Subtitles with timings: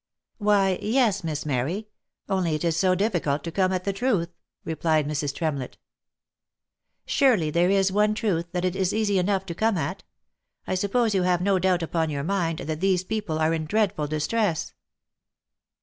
[0.49, 1.87] "Why yes, Miss Mary—
[2.27, 4.29] only it is so difficult to come at the truth,"
[4.65, 5.31] replied Mrs.
[5.31, 5.77] Tremlett."
[7.05, 10.01] Surely there is one truth that it is easy enough to come at—
[10.65, 13.65] I sup pose you have no doubt upon your mind that these people are in
[13.65, 14.73] dreadful distress?"